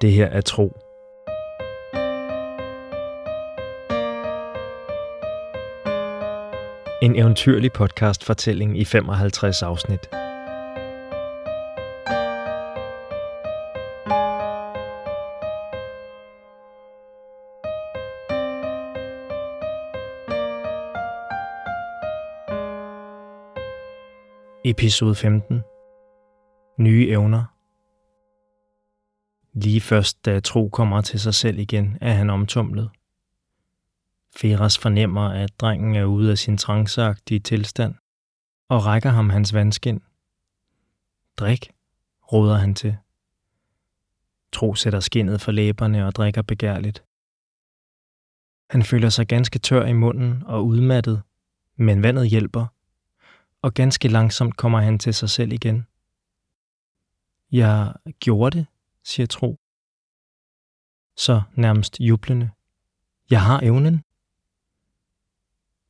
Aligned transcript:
Det 0.00 0.12
her 0.12 0.26
er 0.26 0.40
tro. 0.40 0.76
En 7.02 7.16
eventyrlig 7.16 7.72
podcast 7.72 8.24
fortælling 8.24 8.78
i 8.78 8.84
55 8.84 9.62
afsnit. 9.62 10.10
Episode 24.64 25.14
15. 25.14 25.62
Nye 26.78 27.08
evner. 27.08 27.57
Lige 29.62 29.80
først, 29.80 30.24
da 30.24 30.40
Tro 30.40 30.68
kommer 30.68 31.00
til 31.00 31.20
sig 31.20 31.34
selv 31.34 31.58
igen, 31.58 31.98
er 32.00 32.12
han 32.12 32.30
omtumlet. 32.30 32.90
Feras 34.36 34.78
fornemmer, 34.78 35.28
at 35.28 35.60
drengen 35.60 35.96
er 35.96 36.04
ude 36.04 36.30
af 36.30 36.38
sin 36.38 36.58
tranceagtige 36.58 37.40
tilstand, 37.40 37.94
og 38.68 38.86
rækker 38.86 39.10
ham 39.10 39.30
hans 39.30 39.54
vandskin. 39.54 40.02
Drik, 41.36 41.70
råder 42.32 42.56
han 42.56 42.74
til. 42.74 42.96
Tro 44.52 44.74
sætter 44.74 45.00
skinnet 45.00 45.40
for 45.40 45.52
læberne 45.52 46.06
og 46.06 46.14
drikker 46.14 46.42
begærligt. 46.42 47.04
Han 48.70 48.82
føler 48.82 49.08
sig 49.08 49.26
ganske 49.26 49.58
tør 49.58 49.86
i 49.86 49.92
munden 49.92 50.42
og 50.46 50.66
udmattet, 50.66 51.22
men 51.76 52.02
vandet 52.02 52.28
hjælper, 52.28 52.66
og 53.62 53.74
ganske 53.74 54.08
langsomt 54.08 54.56
kommer 54.56 54.80
han 54.80 54.98
til 54.98 55.14
sig 55.14 55.30
selv 55.30 55.52
igen. 55.52 55.86
Jeg 57.52 57.94
gjorde 58.20 58.58
det, 58.58 58.66
siger 59.08 59.26
Tro. 59.26 59.58
Så 61.16 61.42
nærmest 61.54 62.00
jublende. 62.00 62.50
Jeg 63.30 63.42
har 63.42 63.60
evnen. 63.60 64.02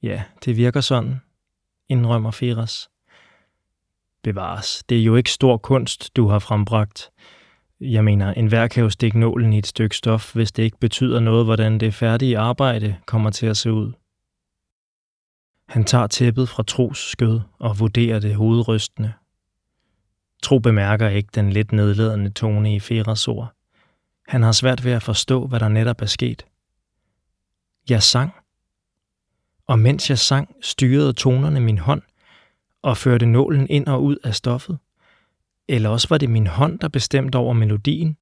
Ja, 0.03 0.25
det 0.45 0.57
virker 0.57 0.81
sådan, 0.81 1.21
indrømmer 1.89 2.31
Feras. 2.31 2.89
Bevares, 4.23 4.85
det 4.89 4.99
er 4.99 5.05
jo 5.05 5.17
ikke 5.17 5.31
stor 5.31 5.57
kunst, 5.57 6.17
du 6.17 6.27
har 6.27 6.39
frembragt. 6.39 7.11
Jeg 7.81 8.05
mener, 8.05 8.33
enhver 8.33 8.69
kan 8.69 8.83
jo 8.83 8.91
stikke 8.91 9.19
nålen 9.19 9.53
i 9.53 9.59
et 9.59 9.67
stykke 9.67 9.97
stof, 9.97 10.35
hvis 10.35 10.53
det 10.53 10.63
ikke 10.63 10.79
betyder 10.79 11.21
noget, 11.21 11.45
hvordan 11.45 11.81
det 11.81 11.95
færdige 11.95 12.39
arbejde 12.39 12.97
kommer 13.07 13.31
til 13.31 13.47
at 13.47 13.57
se 13.57 13.73
ud. 13.73 13.93
Han 15.69 15.85
tager 15.85 16.07
tæppet 16.07 16.49
fra 16.49 16.63
Tros 16.63 16.99
skød 16.99 17.41
og 17.59 17.79
vurderer 17.79 18.19
det 18.19 18.35
hovedrystende. 18.35 19.13
Tro 20.43 20.59
bemærker 20.59 21.09
ikke 21.09 21.29
den 21.35 21.51
lidt 21.51 21.73
nedledende 21.73 22.31
tone 22.31 22.75
i 22.75 22.81
Feras 22.81 23.29
ord. 23.29 23.53
Han 24.29 24.43
har 24.43 24.53
svært 24.53 24.85
ved 24.85 24.93
at 24.93 25.03
forstå, 25.03 25.47
hvad 25.47 25.61
der 25.61 25.69
netop 25.69 26.03
er 26.03 26.07
sket. 26.07 26.47
Jeg 27.89 28.03
sang. 28.03 28.33
Og 29.67 29.79
mens 29.79 30.11
jeg 30.11 30.19
sang, 30.19 30.55
styrede 30.63 31.13
tonerne 31.13 31.61
min 31.61 31.79
hånd 31.79 32.03
og 32.83 32.97
førte 32.97 33.27
nålen 33.27 33.67
ind 33.71 33.87
og 33.87 34.03
ud 34.03 34.17
af 34.25 34.35
stoffet. 34.35 34.79
Eller 35.69 35.89
også 35.89 36.09
var 36.09 36.19
det 36.19 36.31
min 36.31 36.47
hånd, 36.47 36.79
der 36.79 36.89
bestemte 36.89 37.37
over 37.37 37.53
melodien. 37.53 38.17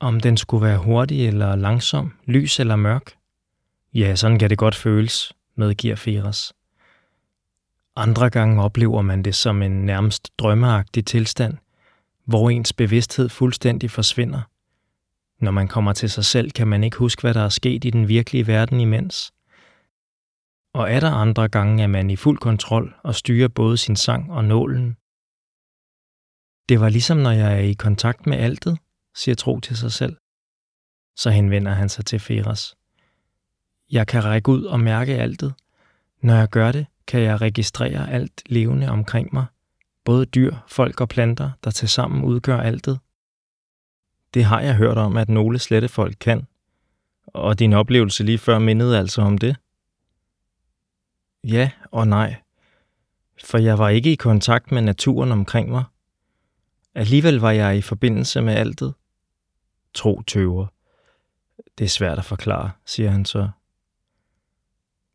Om 0.00 0.20
den 0.20 0.36
skulle 0.36 0.66
være 0.66 0.78
hurtig 0.78 1.26
eller 1.26 1.56
langsom, 1.56 2.12
lys 2.26 2.60
eller 2.60 2.76
mørk. 2.76 3.12
Ja, 3.94 4.16
sådan 4.16 4.38
kan 4.38 4.50
det 4.50 4.58
godt 4.58 4.74
føles, 4.74 5.32
medgiver 5.56 5.96
Feras. 5.96 6.52
Andre 7.96 8.30
gange 8.30 8.62
oplever 8.62 9.02
man 9.02 9.22
det 9.22 9.34
som 9.34 9.62
en 9.62 9.84
nærmest 9.84 10.38
drømmeagtig 10.38 11.06
tilstand, 11.06 11.58
hvor 12.24 12.50
ens 12.50 12.72
bevidsthed 12.72 13.28
fuldstændig 13.28 13.90
forsvinder. 13.90 14.42
Når 15.44 15.50
man 15.50 15.68
kommer 15.68 15.92
til 15.92 16.10
sig 16.10 16.24
selv, 16.24 16.50
kan 16.50 16.68
man 16.68 16.84
ikke 16.84 16.96
huske, 16.96 17.20
hvad 17.20 17.34
der 17.34 17.40
er 17.40 17.48
sket 17.48 17.84
i 17.84 17.90
den 17.90 18.08
virkelige 18.08 18.46
verden 18.46 18.80
imens. 18.80 19.32
Og 20.74 20.90
er 20.90 21.00
der 21.00 21.10
andre 21.10 21.48
gange, 21.48 21.82
er 21.82 21.86
man 21.86 22.10
i 22.10 22.16
fuld 22.16 22.38
kontrol 22.38 22.94
og 23.02 23.14
styrer 23.14 23.48
både 23.48 23.76
sin 23.76 23.96
sang 23.96 24.32
og 24.32 24.44
nålen. 24.44 24.96
Det 26.68 26.80
var 26.80 26.88
ligesom, 26.88 27.16
når 27.16 27.30
jeg 27.30 27.54
er 27.54 27.58
i 27.58 27.72
kontakt 27.72 28.26
med 28.26 28.38
altet, 28.38 28.78
siger 29.14 29.34
Tro 29.34 29.60
til 29.60 29.76
sig 29.76 29.92
selv. 29.92 30.16
Så 31.16 31.30
henvender 31.30 31.72
han 31.72 31.88
sig 31.88 32.06
til 32.06 32.20
Feras. 32.20 32.76
Jeg 33.90 34.06
kan 34.06 34.24
række 34.24 34.48
ud 34.48 34.64
og 34.64 34.80
mærke 34.80 35.14
altet. 35.14 35.54
Når 36.22 36.34
jeg 36.34 36.48
gør 36.48 36.72
det, 36.72 36.86
kan 37.06 37.20
jeg 37.20 37.40
registrere 37.40 38.10
alt 38.10 38.42
levende 38.46 38.88
omkring 38.88 39.28
mig, 39.32 39.46
både 40.04 40.26
dyr, 40.26 40.56
folk 40.68 41.00
og 41.00 41.08
planter, 41.08 41.50
der 41.64 41.70
tilsammen 41.70 42.24
udgør 42.24 42.60
altet. 42.60 42.98
Det 44.34 44.44
har 44.44 44.60
jeg 44.60 44.74
hørt 44.74 44.98
om, 44.98 45.16
at 45.16 45.28
nogle 45.28 45.58
slette 45.58 45.88
folk 45.88 46.16
kan, 46.20 46.46
og 47.26 47.58
din 47.58 47.72
oplevelse 47.72 48.24
lige 48.24 48.38
før 48.38 48.58
mindede 48.58 48.98
altså 48.98 49.22
om 49.22 49.38
det. 49.38 49.56
Ja 51.44 51.70
og 51.90 52.08
nej, 52.08 52.36
for 53.44 53.58
jeg 53.58 53.78
var 53.78 53.88
ikke 53.88 54.12
i 54.12 54.16
kontakt 54.16 54.72
med 54.72 54.82
naturen 54.82 55.32
omkring 55.32 55.70
mig. 55.70 55.84
Alligevel 56.94 57.36
var 57.36 57.50
jeg 57.50 57.76
i 57.76 57.82
forbindelse 57.82 58.40
med 58.40 58.54
altet. 58.54 58.94
Tro 59.94 60.22
tøver. 60.22 60.66
Det 61.78 61.84
er 61.84 61.88
svært 61.88 62.18
at 62.18 62.24
forklare, 62.24 62.70
siger 62.86 63.10
han 63.10 63.24
så. 63.24 63.48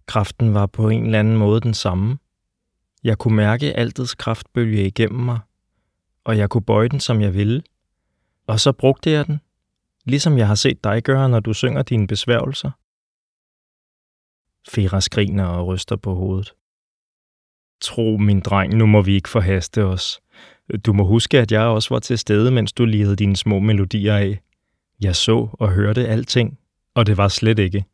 Kraften 0.09 0.53
var 0.53 0.65
på 0.65 0.89
en 0.89 1.05
eller 1.05 1.19
anden 1.19 1.37
måde 1.37 1.61
den 1.61 1.73
samme. 1.73 2.17
Jeg 3.03 3.17
kunne 3.17 3.35
mærke 3.35 3.73
altets 3.73 4.15
kraftbølge 4.15 4.87
igennem 4.87 5.21
mig, 5.21 5.39
og 6.23 6.37
jeg 6.37 6.49
kunne 6.49 6.61
bøje 6.61 6.89
den, 6.89 6.99
som 6.99 7.21
jeg 7.21 7.33
ville. 7.33 7.63
Og 8.47 8.59
så 8.59 8.71
brugte 8.71 9.11
jeg 9.11 9.27
den, 9.27 9.39
ligesom 10.05 10.37
jeg 10.37 10.47
har 10.47 10.55
set 10.55 10.83
dig 10.83 11.03
gøre, 11.03 11.29
når 11.29 11.39
du 11.39 11.53
synger 11.53 11.81
dine 11.83 12.07
besværgelser. 12.07 12.71
Fera 14.69 15.01
skriner 15.01 15.45
og 15.45 15.67
ryster 15.67 15.95
på 15.95 16.13
hovedet. 16.13 16.53
Tro, 17.81 18.17
min 18.17 18.39
dreng, 18.39 18.73
nu 18.73 18.85
må 18.85 19.01
vi 19.01 19.15
ikke 19.15 19.29
forhaste 19.29 19.85
os. 19.85 20.19
Du 20.85 20.93
må 20.93 21.03
huske, 21.03 21.39
at 21.39 21.51
jeg 21.51 21.61
også 21.61 21.93
var 21.93 21.99
til 21.99 22.17
stede, 22.17 22.51
mens 22.51 22.73
du 22.73 22.85
lirede 22.85 23.15
dine 23.15 23.35
små 23.35 23.59
melodier 23.59 24.15
af. 24.15 24.39
Jeg 25.01 25.15
så 25.15 25.49
og 25.53 25.71
hørte 25.71 26.07
alting, 26.07 26.59
og 26.93 27.05
det 27.05 27.17
var 27.17 27.27
slet 27.27 27.59
ikke. 27.59 27.85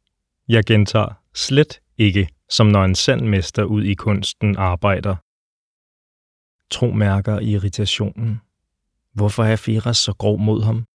Jeg 0.48 0.64
gentager, 0.66 1.14
slet 1.34 1.80
ikke 1.98 2.28
som 2.50 2.68
når 2.68 2.84
en 2.84 2.96
sand 2.96 3.22
mester 3.22 3.64
ud 3.64 3.84
i 3.84 3.94
kunsten 3.94 4.58
arbejder. 4.58 5.16
Tro 6.72 6.92
mærker 6.92 7.40
irritationen. 7.40 8.42
Hvorfor 9.14 9.44
er 9.44 9.56
Firas 9.56 9.98
så 9.98 10.14
grov 10.14 10.40
mod 10.40 10.64
ham? 10.64 10.86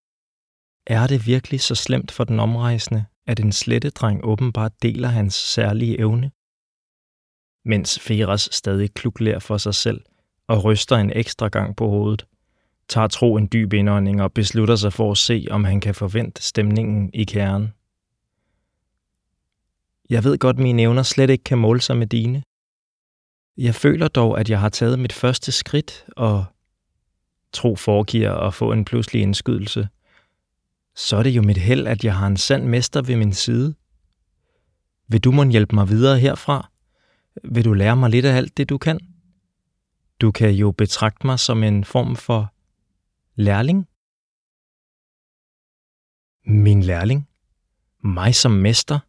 Er 0.87 1.07
det 1.07 1.27
virkelig 1.27 1.61
så 1.61 1.75
slemt 1.75 2.11
for 2.11 2.23
den 2.23 2.39
omrejsende, 2.39 3.05
at 3.27 3.39
en 3.39 3.51
slettedreng 3.51 4.21
åbenbart 4.23 4.71
deler 4.81 5.07
hans 5.07 5.33
særlige 5.33 5.99
evne? 5.99 6.31
Mens 7.65 7.99
Feras 7.99 8.49
stadig 8.51 8.93
klukler 8.93 9.39
for 9.39 9.57
sig 9.57 9.75
selv 9.75 10.01
og 10.47 10.63
ryster 10.63 10.95
en 10.95 11.11
ekstra 11.15 11.47
gang 11.47 11.75
på 11.75 11.89
hovedet, 11.89 12.25
tager 12.89 13.07
Tro 13.07 13.35
en 13.37 13.49
dyb 13.53 13.73
indånding 13.73 14.21
og 14.21 14.33
beslutter 14.33 14.75
sig 14.75 14.93
for 14.93 15.11
at 15.11 15.17
se, 15.17 15.47
om 15.51 15.63
han 15.63 15.81
kan 15.81 15.95
forvente 15.95 16.41
stemningen 16.41 17.09
i 17.13 17.23
kernen. 17.23 17.73
Jeg 20.11 20.23
ved 20.23 20.37
godt, 20.37 20.59
mine 20.59 20.81
evner 20.81 21.03
slet 21.03 21.29
ikke 21.29 21.43
kan 21.43 21.57
måle 21.57 21.81
sig 21.81 21.97
med 21.97 22.07
dine. 22.07 22.43
Jeg 23.57 23.75
føler 23.75 24.07
dog, 24.07 24.39
at 24.39 24.49
jeg 24.49 24.59
har 24.59 24.69
taget 24.69 24.99
mit 24.99 25.13
første 25.13 25.51
skridt, 25.51 26.05
og 26.15 26.45
tro 27.53 27.75
foregiver 27.75 28.31
at 28.31 28.53
få 28.53 28.71
en 28.71 28.85
pludselig 28.85 29.21
indskydelse. 29.21 29.87
Så 30.95 31.17
er 31.17 31.23
det 31.23 31.29
jo 31.29 31.41
mit 31.41 31.57
held, 31.57 31.87
at 31.87 32.03
jeg 32.03 32.17
har 32.17 32.27
en 32.27 32.37
sand 32.37 32.65
mester 32.65 33.01
ved 33.01 33.15
min 33.15 33.33
side. 33.33 33.75
Vil 35.07 35.21
du 35.21 35.31
må 35.31 35.43
hjælpe 35.45 35.75
mig 35.75 35.89
videre 35.89 36.19
herfra? 36.19 36.71
Vil 37.43 37.65
du 37.65 37.73
lære 37.73 37.95
mig 37.95 38.09
lidt 38.09 38.25
af 38.25 38.35
alt 38.35 38.57
det, 38.57 38.69
du 38.69 38.77
kan? 38.77 38.99
Du 40.21 40.31
kan 40.31 40.51
jo 40.51 40.71
betragte 40.71 41.27
mig 41.27 41.39
som 41.39 41.63
en 41.63 41.85
form 41.85 42.15
for 42.15 42.53
lærling. 43.35 43.87
Min 46.45 46.83
lærling? 46.83 47.27
Mig 48.03 48.35
som 48.35 48.51
mester? 48.51 48.99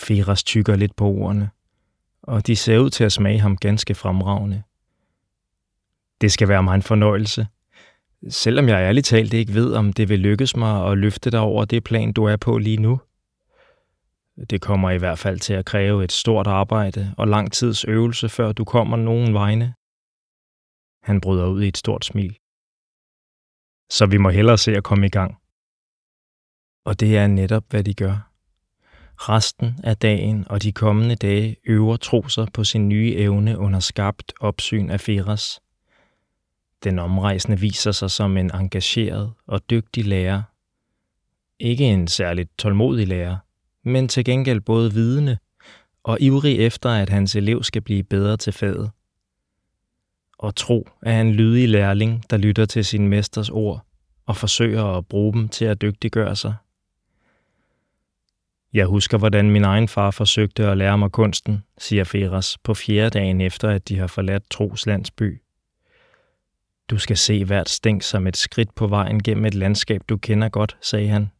Feras 0.00 0.44
tykker 0.44 0.76
lidt 0.76 0.96
på 0.96 1.04
ordene, 1.04 1.50
og 2.22 2.46
de 2.46 2.56
ser 2.56 2.78
ud 2.78 2.90
til 2.90 3.04
at 3.04 3.12
smage 3.12 3.40
ham 3.40 3.56
ganske 3.56 3.94
fremragende. 3.94 4.62
Det 6.20 6.32
skal 6.32 6.48
være 6.48 6.62
mig 6.62 6.74
en 6.74 6.82
fornøjelse. 6.82 7.46
Selvom 8.28 8.68
jeg 8.68 8.82
ærligt 8.82 9.06
talt 9.06 9.32
ikke 9.34 9.54
ved, 9.54 9.74
om 9.74 9.92
det 9.92 10.08
vil 10.08 10.18
lykkes 10.18 10.56
mig 10.56 10.90
at 10.90 10.98
løfte 10.98 11.30
dig 11.30 11.40
over 11.40 11.64
det 11.64 11.84
plan, 11.84 12.12
du 12.12 12.24
er 12.24 12.36
på 12.36 12.58
lige 12.58 12.76
nu. 12.76 13.00
Det 14.50 14.60
kommer 14.60 14.90
i 14.90 14.98
hvert 14.98 15.18
fald 15.18 15.38
til 15.38 15.54
at 15.54 15.64
kræve 15.64 16.04
et 16.04 16.12
stort 16.12 16.46
arbejde 16.46 17.14
og 17.18 17.28
lang 17.28 17.52
tids 17.52 17.84
øvelse, 17.84 18.28
før 18.28 18.52
du 18.52 18.64
kommer 18.64 18.96
nogen 18.96 19.34
vegne. 19.34 19.74
Han 21.02 21.20
bryder 21.20 21.46
ud 21.46 21.62
i 21.62 21.68
et 21.68 21.76
stort 21.76 22.04
smil. 22.04 22.38
Så 23.90 24.06
vi 24.06 24.16
må 24.16 24.30
hellere 24.30 24.58
se 24.58 24.76
at 24.76 24.84
komme 24.84 25.06
i 25.06 25.10
gang. 25.10 25.36
Og 26.84 27.00
det 27.00 27.16
er 27.16 27.26
netop, 27.26 27.64
hvad 27.70 27.84
de 27.84 27.94
gør. 27.94 28.29
Resten 29.22 29.74
af 29.84 29.96
dagen 29.96 30.46
og 30.50 30.62
de 30.62 30.72
kommende 30.72 31.14
dage 31.14 31.56
øver 31.64 31.96
tro 31.96 32.28
sig 32.28 32.48
på 32.54 32.64
sin 32.64 32.88
nye 32.88 33.14
evne 33.16 33.58
under 33.58 33.80
skarpt 33.80 34.32
opsyn 34.40 34.90
af 34.90 35.00
Feras. 35.00 35.60
Den 36.84 36.98
omrejsende 36.98 37.60
viser 37.60 37.92
sig 37.92 38.10
som 38.10 38.36
en 38.36 38.50
engageret 38.54 39.32
og 39.46 39.70
dygtig 39.70 40.04
lærer, 40.04 40.42
Ikke 41.58 41.84
en 41.84 42.08
særligt 42.08 42.58
tålmodig 42.58 43.08
lærer, 43.08 43.36
men 43.84 44.08
til 44.08 44.24
gengæld 44.24 44.60
både 44.60 44.92
vidende 44.92 45.38
og 46.02 46.20
ivrig 46.20 46.58
efter, 46.58 46.90
at 46.90 47.08
hans 47.08 47.36
elev 47.36 47.62
skal 47.62 47.82
blive 47.82 48.02
bedre 48.02 48.36
til 48.36 48.52
faget. 48.52 48.90
Og 50.38 50.56
tro 50.56 50.88
er 51.02 51.20
en 51.20 51.32
lydig 51.32 51.68
lærling, 51.68 52.24
der 52.30 52.36
lytter 52.36 52.66
til 52.66 52.84
sin 52.84 53.08
mesters 53.08 53.50
ord 53.50 53.86
og 54.26 54.36
forsøger 54.36 54.84
at 54.84 55.06
bruge 55.06 55.32
dem 55.32 55.48
til 55.48 55.64
at 55.64 55.82
dygtiggøre 55.82 56.36
sig. 56.36 56.54
Jeg 58.72 58.86
husker, 58.86 59.18
hvordan 59.18 59.50
min 59.50 59.64
egen 59.64 59.88
far 59.88 60.10
forsøgte 60.10 60.66
at 60.66 60.78
lære 60.78 60.98
mig 60.98 61.12
kunsten, 61.12 61.64
siger 61.78 62.04
Feras 62.04 62.58
på 62.58 62.74
fjerde 62.74 63.10
dagen 63.10 63.40
efter, 63.40 63.68
at 63.68 63.88
de 63.88 63.98
har 63.98 64.06
forladt 64.06 64.50
Tros 64.50 64.86
landsby. 64.86 65.42
Du 66.90 66.98
skal 66.98 67.16
se 67.16 67.44
hvert 67.44 67.68
stænk 67.68 68.02
som 68.02 68.26
et 68.26 68.36
skridt 68.36 68.74
på 68.74 68.86
vejen 68.86 69.22
gennem 69.22 69.44
et 69.44 69.54
landskab, 69.54 70.00
du 70.08 70.16
kender 70.16 70.48
godt, 70.48 70.76
sagde 70.80 71.08
han. 71.08 71.30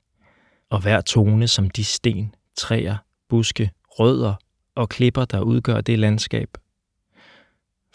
Og 0.70 0.80
hver 0.80 1.00
tone 1.00 1.48
som 1.48 1.70
de 1.70 1.84
sten, 1.84 2.34
træer, 2.56 2.96
buske, 3.28 3.70
rødder 3.86 4.34
og 4.74 4.88
klipper, 4.88 5.24
der 5.24 5.40
udgør 5.40 5.80
det 5.80 5.98
landskab. 5.98 6.48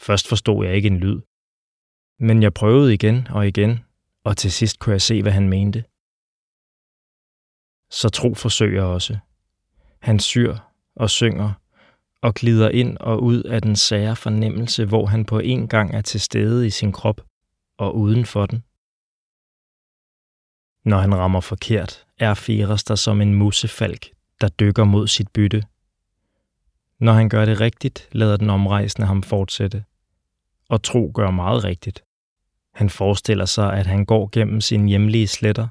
Først 0.01 0.27
forstod 0.27 0.65
jeg 0.65 0.75
ikke 0.75 0.87
en 0.87 0.97
lyd. 0.97 1.21
Men 2.19 2.43
jeg 2.43 2.53
prøvede 2.53 2.93
igen 2.93 3.27
og 3.31 3.47
igen, 3.47 3.79
og 4.23 4.37
til 4.37 4.51
sidst 4.51 4.79
kunne 4.79 4.93
jeg 4.93 5.01
se, 5.01 5.21
hvad 5.21 5.31
han 5.31 5.49
mente. 5.49 5.83
Så 7.95 8.09
tro 8.09 8.33
forsøger 8.33 8.83
også. 8.83 9.17
Han 10.01 10.19
syr 10.19 10.57
og 10.95 11.09
synger 11.09 11.53
og 12.21 12.33
glider 12.33 12.69
ind 12.69 12.97
og 12.97 13.23
ud 13.23 13.43
af 13.43 13.61
den 13.61 13.75
sære 13.75 14.15
fornemmelse, 14.15 14.85
hvor 14.85 15.05
han 15.05 15.25
på 15.25 15.39
en 15.39 15.67
gang 15.67 15.95
er 15.95 16.01
til 16.01 16.21
stede 16.21 16.67
i 16.67 16.69
sin 16.69 16.91
krop 16.91 17.21
og 17.77 17.97
uden 17.97 18.25
for 18.25 18.45
den. 18.45 18.63
Når 20.85 20.97
han 20.97 21.15
rammer 21.15 21.39
forkert, 21.39 22.05
er 22.17 22.33
Feras 22.33 22.83
der 22.83 22.95
som 22.95 23.21
en 23.21 23.33
musefalk, 23.33 24.07
der 24.41 24.47
dykker 24.47 24.83
mod 24.83 25.07
sit 25.07 25.27
bytte. 25.31 25.63
Når 26.99 27.13
han 27.13 27.29
gør 27.29 27.45
det 27.45 27.61
rigtigt, 27.61 28.09
lader 28.11 28.37
den 28.37 28.49
omrejsende 28.49 29.07
ham 29.07 29.23
fortsætte. 29.23 29.83
Og 30.69 30.83
tro 30.83 31.11
gør 31.15 31.31
meget 31.31 31.63
rigtigt. 31.63 32.03
Han 32.73 32.89
forestiller 32.89 33.45
sig, 33.45 33.73
at 33.73 33.85
han 33.85 34.05
går 34.05 34.29
gennem 34.31 34.61
sine 34.61 34.89
hjemlige 34.89 35.27
sletter, 35.27 35.67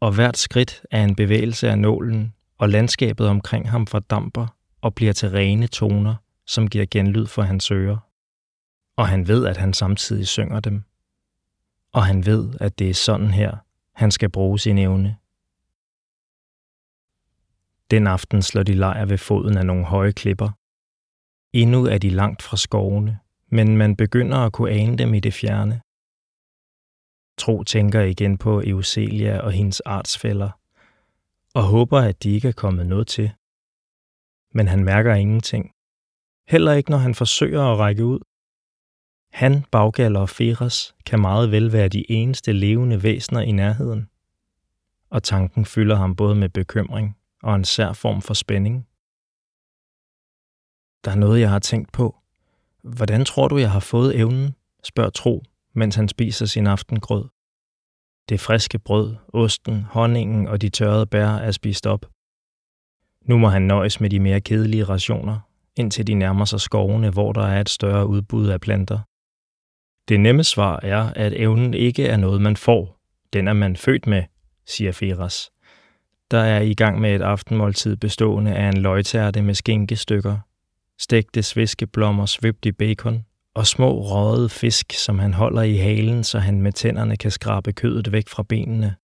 og 0.00 0.14
hvert 0.14 0.36
skridt 0.36 0.82
er 0.90 1.04
en 1.04 1.14
bevægelse 1.14 1.70
af 1.70 1.78
nålen, 1.78 2.34
og 2.58 2.68
landskabet 2.68 3.28
omkring 3.28 3.70
ham 3.70 3.86
fordamper 3.86 4.46
og 4.80 4.94
bliver 4.94 5.12
til 5.12 5.30
rene 5.30 5.66
toner, 5.66 6.14
som 6.46 6.68
giver 6.68 6.86
genlyd 6.90 7.26
for 7.26 7.42
hans 7.42 7.70
ører. 7.70 7.98
Og 8.96 9.08
han 9.08 9.28
ved, 9.28 9.46
at 9.46 9.56
han 9.56 9.72
samtidig 9.72 10.26
synger 10.26 10.60
dem. 10.60 10.82
Og 11.92 12.06
han 12.06 12.26
ved, 12.26 12.54
at 12.60 12.78
det 12.78 12.90
er 12.90 12.94
sådan 12.94 13.30
her, 13.30 13.56
han 13.92 14.10
skal 14.10 14.30
bruge 14.30 14.58
sin 14.58 14.78
evne. 14.78 15.16
Den 17.90 18.06
aften 18.06 18.42
slår 18.42 18.62
de 18.62 18.74
lejr 18.74 19.04
ved 19.04 19.18
foden 19.18 19.58
af 19.58 19.66
nogle 19.66 19.84
høje 19.84 20.12
klipper. 20.12 20.50
Endnu 21.52 21.84
er 21.84 21.98
de 21.98 22.10
langt 22.10 22.42
fra 22.42 22.56
skovene, 22.56 23.18
men 23.50 23.76
man 23.76 23.96
begynder 23.96 24.38
at 24.38 24.52
kunne 24.52 24.70
ane 24.70 24.98
dem 24.98 25.14
i 25.14 25.20
det 25.20 25.34
fjerne. 25.34 25.80
Tro 27.38 27.62
tænker 27.62 28.00
igen 28.00 28.38
på 28.38 28.62
Euselia 28.66 29.38
og 29.38 29.52
hendes 29.52 29.80
artsfælder, 29.80 30.50
og 31.54 31.62
håber, 31.62 32.00
at 32.00 32.22
de 32.22 32.30
ikke 32.30 32.48
er 32.48 32.52
kommet 32.52 32.86
noget 32.86 33.06
til. 33.06 33.30
Men 34.54 34.68
han 34.68 34.84
mærker 34.84 35.14
ingenting. 35.14 35.72
Heller 36.48 36.72
ikke, 36.72 36.90
når 36.90 36.98
han 36.98 37.14
forsøger 37.14 37.62
at 37.62 37.78
række 37.78 38.04
ud. 38.04 38.20
Han, 39.32 39.64
Baggaller 39.70 40.20
og 40.20 40.28
Feras 40.28 40.94
kan 41.06 41.20
meget 41.20 41.50
vel 41.50 41.72
være 41.72 41.88
de 41.88 42.10
eneste 42.10 42.52
levende 42.52 43.02
væsener 43.02 43.40
i 43.40 43.52
nærheden. 43.52 44.08
Og 45.10 45.22
tanken 45.22 45.64
fylder 45.64 45.96
ham 45.96 46.16
både 46.16 46.34
med 46.34 46.48
bekymring 46.48 47.16
og 47.42 47.54
en 47.54 47.64
sær 47.64 47.92
form 47.92 48.22
for 48.22 48.34
spænding. 48.34 48.86
Der 51.04 51.10
er 51.10 51.16
noget, 51.16 51.40
jeg 51.40 51.50
har 51.50 51.58
tænkt 51.58 51.92
på. 51.92 52.16
Hvordan 52.82 53.24
tror 53.24 53.48
du, 53.48 53.58
jeg 53.58 53.70
har 53.70 53.80
fået 53.80 54.16
evnen? 54.16 54.54
spørger 54.84 55.10
Tro, 55.10 55.42
mens 55.76 55.94
han 55.94 56.08
spiser 56.08 56.46
sin 56.46 56.66
aftengrød. 56.66 57.24
Det 58.28 58.40
friske 58.40 58.78
brød, 58.78 59.16
osten, 59.28 59.82
honningen 59.82 60.48
og 60.48 60.62
de 60.62 60.68
tørrede 60.68 61.06
bær 61.06 61.28
er 61.28 61.50
spist 61.50 61.86
op. 61.86 62.06
Nu 63.22 63.38
må 63.38 63.48
han 63.48 63.62
nøjes 63.62 64.00
med 64.00 64.10
de 64.10 64.20
mere 64.20 64.40
kedelige 64.40 64.84
rationer, 64.84 65.40
indtil 65.76 66.06
de 66.06 66.14
nærmer 66.14 66.44
sig 66.44 66.60
skovene, 66.60 67.10
hvor 67.10 67.32
der 67.32 67.46
er 67.46 67.60
et 67.60 67.68
større 67.68 68.06
udbud 68.06 68.48
af 68.48 68.60
planter. 68.60 68.98
Det 70.08 70.20
nemme 70.20 70.44
svar 70.44 70.80
er, 70.82 71.12
at 71.16 71.32
evnen 71.32 71.74
ikke 71.74 72.06
er 72.06 72.16
noget, 72.16 72.40
man 72.42 72.56
får. 72.56 72.98
Den 73.32 73.48
er 73.48 73.52
man 73.52 73.76
født 73.76 74.06
med, 74.06 74.22
siger 74.66 74.92
Feras. 74.92 75.50
Der 76.30 76.38
er 76.38 76.60
i 76.60 76.74
gang 76.74 77.00
med 77.00 77.14
et 77.14 77.22
aftenmåltid 77.22 77.96
bestående 77.96 78.54
af 78.54 78.68
en 78.68 78.76
løgtærte 78.76 79.42
med 79.42 79.54
skinkestykker, 79.54 80.38
stegte 80.98 81.42
sviskeblommer 81.42 82.26
svøbt 82.26 82.66
i 82.66 82.72
bacon 82.72 83.24
og 83.56 83.66
små 83.66 84.00
røde 84.00 84.48
fisk, 84.48 84.92
som 84.92 85.18
han 85.18 85.34
holder 85.34 85.62
i 85.62 85.76
halen, 85.76 86.24
så 86.24 86.38
han 86.38 86.62
med 86.62 86.72
tænderne 86.72 87.16
kan 87.16 87.30
skrabe 87.30 87.72
kødet 87.72 88.12
væk 88.12 88.28
fra 88.28 88.42
benene. 88.42 88.96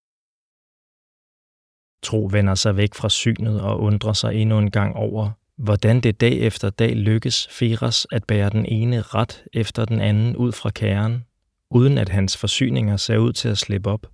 Tro 2.03 2.29
vender 2.33 2.55
sig 2.55 2.77
væk 2.77 2.95
fra 2.95 3.09
synet 3.09 3.61
og 3.61 3.81
undrer 3.81 4.13
sig 4.13 4.35
endnu 4.35 4.59
en 4.59 4.71
gang 4.71 4.97
over, 4.97 5.31
hvordan 5.57 6.01
det 6.01 6.21
dag 6.21 6.39
efter 6.39 6.71
dag 6.71 6.95
lykkes 6.95 7.49
Feras 7.51 8.07
at 8.13 8.25
bære 8.25 8.51
den 8.51 8.67
ene 8.67 9.03
ret 9.03 9.45
efter 9.53 9.85
den 9.85 10.01
anden 10.01 10.37
ud 10.37 10.53
fra 10.53 10.71
kæren, 10.71 11.25
uden 11.71 11.99
at 11.99 12.09
hans 12.09 12.37
forsyninger 12.37 12.97
ser 12.97 13.17
ud 13.17 13.33
til 13.33 13.49
at 13.49 13.59
slippe 13.59 13.91
op. 13.91 14.07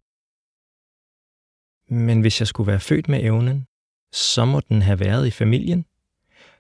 Men 1.90 2.20
hvis 2.20 2.40
jeg 2.40 2.49
skulle 2.49 2.67
være 2.67 2.81
født 2.81 3.08
med 3.08 3.23
evnen, 3.23 3.67
så 4.12 4.44
må 4.44 4.61
den 4.61 4.82
have 4.82 5.00
været 5.00 5.26
i 5.26 5.31
familien. 5.31 5.85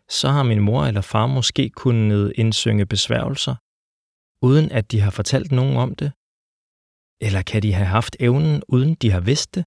Så 0.08 0.28
har 0.28 0.42
min 0.42 0.60
mor 0.60 0.84
eller 0.84 1.00
far 1.00 1.26
måske 1.26 1.70
kunnet 1.70 2.32
indsynge 2.36 2.86
besværgelser, 2.86 3.54
uden 4.42 4.72
at 4.72 4.92
de 4.92 5.00
har 5.00 5.10
fortalt 5.10 5.52
nogen 5.52 5.76
om 5.76 5.94
det. 5.94 6.12
Eller 7.20 7.42
kan 7.42 7.62
de 7.62 7.72
have 7.72 7.86
haft 7.86 8.16
evnen, 8.20 8.62
uden 8.68 8.94
de 8.94 9.10
har 9.10 9.20
vidst 9.20 9.54
det? 9.54 9.64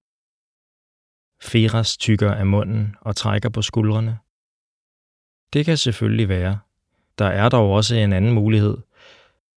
Feras 1.42 1.96
tykker 1.96 2.32
af 2.32 2.46
munden 2.46 2.96
og 3.00 3.16
trækker 3.16 3.48
på 3.48 3.62
skuldrene. 3.62 4.18
Det 5.52 5.64
kan 5.64 5.76
selvfølgelig 5.76 6.28
være. 6.28 6.58
Der 7.18 7.24
er 7.24 7.48
dog 7.48 7.72
også 7.72 7.94
en 7.94 8.12
anden 8.12 8.32
mulighed. 8.32 8.78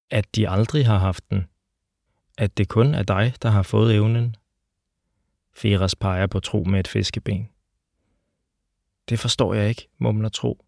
At 0.10 0.36
de 0.36 0.50
aldrig 0.50 0.86
har 0.86 0.98
haft 0.98 1.30
den. 1.30 1.46
At 2.38 2.58
det 2.58 2.70
kun 2.70 2.96
er 2.96 3.04
dig, 3.04 3.34
der 3.42 3.50
har 3.50 3.63
fået 3.63 3.96
evnen. 3.96 4.36
Feras 5.54 5.96
peger 5.96 6.28
på 6.28 6.40
Tro 6.40 6.63
med 6.63 6.80
et 6.80 6.88
fiskeben. 6.88 7.50
Det 9.10 9.20
forstår 9.20 9.54
jeg 9.54 9.70
ikke, 9.70 9.88
mumler 9.98 10.30
Tro. 10.30 10.65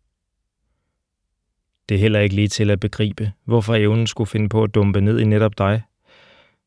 Det 1.89 1.95
er 1.95 1.99
heller 1.99 2.19
ikke 2.19 2.35
lige 2.35 2.47
til 2.47 2.71
at 2.71 2.79
begribe, 2.79 3.31
hvorfor 3.45 3.75
evnen 3.75 4.07
skulle 4.07 4.27
finde 4.27 4.49
på 4.49 4.63
at 4.63 4.75
dumpe 4.75 5.01
ned 5.01 5.19
i 5.19 5.25
netop 5.25 5.57
dig, 5.57 5.83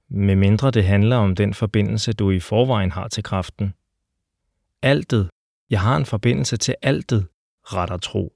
med 0.09 0.37
mindre 0.37 0.71
det 0.71 0.85
handler 0.85 1.17
om 1.17 1.35
den 1.35 1.55
forbindelse, 1.55 2.13
du 2.13 2.31
i 2.31 2.41
forvejen 2.41 2.91
har 2.91 3.09
til 3.09 3.23
kraften. 3.23 3.75
Altet. 4.83 5.31
Jeg 5.71 5.81
har 5.81 5.97
en 5.97 6.07
forbindelse 6.07 6.57
til 6.57 6.75
altet, 6.83 7.27
retter 7.65 7.97
tro. 7.97 8.33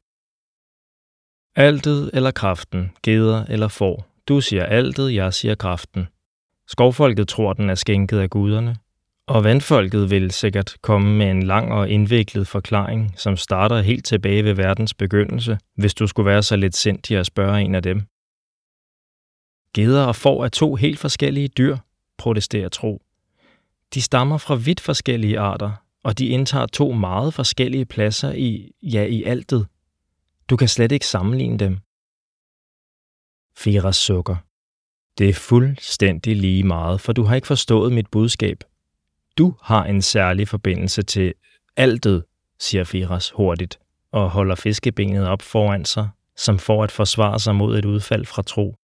Altet 1.57 2.11
eller 2.13 2.31
kraften, 2.31 2.93
geder 3.03 3.45
eller 3.45 3.69
får. 3.69 4.07
Du 4.29 4.41
siger 4.41 4.65
altet, 4.65 5.15
jeg 5.15 5.35
siger 5.35 5.55
kraften. 5.55 6.09
Skovfolket 6.69 7.29
tror, 7.29 7.53
den 7.53 7.71
er 7.71 7.75
skænket 7.75 8.19
af 8.19 8.31
guderne. 8.31 8.77
Og 9.27 9.45
vandfolket 9.45 10.11
vil 10.11 10.31
sikkert 10.31 10.77
komme 10.83 11.17
med 11.17 11.31
en 11.31 11.43
lang 11.43 11.73
og 11.73 11.89
indviklet 11.89 12.49
forklaring, 12.49 13.15
som 13.17 13.37
starter 13.37 13.81
helt 13.81 14.05
tilbage 14.05 14.45
ved 14.45 14.55
verdens 14.55 14.95
begyndelse, 14.95 15.59
hvis 15.77 15.95
du 15.95 16.07
skulle 16.07 16.27
være 16.27 16.43
så 16.43 16.57
lidt 16.57 16.77
sindig 16.77 17.17
at 17.17 17.27
spørge 17.27 17.61
en 17.61 17.75
af 17.75 17.83
dem. 17.83 18.01
Geder 19.75 20.05
og 20.07 20.17
får 20.17 20.45
er 20.45 20.49
to 20.49 20.75
helt 20.75 20.99
forskellige 20.99 21.49
dyr, 21.49 21.77
protesterer 22.19 22.69
Tro. 22.69 23.03
De 23.95 24.03
stammer 24.03 24.39
fra 24.39 24.55
vidt 24.55 24.81
forskellige 24.81 25.39
arter, 25.39 25.73
og 26.03 26.19
de 26.19 26.27
indtager 26.27 26.67
to 26.67 26.93
meget 26.93 27.35
forskellige 27.35 27.87
pladser 27.87 28.33
i, 28.33 28.73
ja, 28.83 29.05
i 29.05 29.23
altet. 29.23 29.67
Du 30.51 30.57
kan 30.57 30.69
slet 30.69 30.93
ikke 30.93 31.07
sammenligne 31.07 31.59
dem. 31.59 31.79
Firas 33.57 33.97
sukker. 33.97 34.37
Det 35.19 35.29
er 35.29 35.35
fuldstændig 35.35 36.37
lige 36.37 36.65
meget, 36.65 37.01
for 37.01 37.13
du 37.13 37.23
har 37.23 37.35
ikke 37.35 37.47
forstået 37.47 37.93
mit 37.93 38.11
budskab. 38.11 38.65
Du 39.39 39.55
har 39.63 39.85
en 39.85 40.03
særlig 40.03 40.49
forbindelse 40.49 41.03
til 41.03 41.35
altet, 41.77 42.25
siger 42.59 42.85
Firas 42.85 43.31
hurtigt, 43.31 43.79
og 44.13 44.31
holder 44.31 44.55
fiskebenet 44.55 45.29
op 45.29 45.43
foran 45.43 45.85
sig, 45.85 46.09
som 46.37 46.59
for 46.59 46.85
at 46.85 46.93
forsvare 46.93 47.41
sig 47.41 47.55
mod 47.55 47.79
et 47.79 47.85
udfald 47.85 48.25
fra 48.27 48.43
tro. 48.43 48.77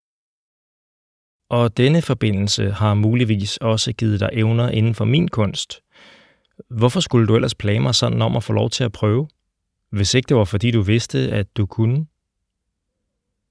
Og 1.49 1.76
denne 1.76 2.02
forbindelse 2.02 2.71
har 2.71 2.95
muligvis 2.95 3.57
også 3.57 3.92
givet 3.92 4.21
dig 4.21 4.30
evner 4.33 4.69
inden 4.69 4.95
for 4.95 5.04
min 5.04 5.28
kunst. 5.28 5.80
Hvorfor 6.71 7.00
skulle 7.00 7.26
du 7.26 7.35
ellers 7.35 7.54
plage 7.54 7.80
mig 7.80 7.95
sådan 7.95 8.23
om 8.23 8.37
at 8.37 8.45
få 8.45 8.52
lov 8.52 8.71
til 8.71 8.85
at 8.85 8.92
prøve? 8.92 9.28
Hvis 9.90 10.14
ikke 10.14 10.28
det 10.28 10.37
var 10.37 10.45
fordi 10.45 10.71
du 10.71 10.83
vidste, 10.83 11.19
at 11.19 11.57
du 11.57 11.66
kunne. 11.66 12.07